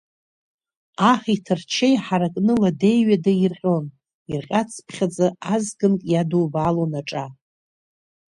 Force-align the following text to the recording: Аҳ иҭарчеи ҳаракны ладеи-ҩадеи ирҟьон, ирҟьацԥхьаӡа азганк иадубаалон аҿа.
Аҳ 1.11 1.21
иҭарчеи 1.35 1.95
ҳаракны 2.05 2.53
ладеи-ҩадеи 2.61 3.39
ирҟьон, 3.43 3.85
ирҟьацԥхьаӡа 4.31 5.27
азганк 5.53 5.99
иадубаалон 6.11 6.93
аҿа. 6.99 7.25